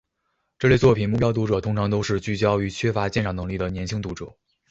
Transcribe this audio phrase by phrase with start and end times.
[0.57, 4.35] 这类作品目标读者通常都是聚焦于缺乏鉴赏能力的年轻读者。